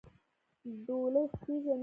ډولۍ 0.85 1.23
خو 1.31 1.35
پېژنې؟ 1.43 1.75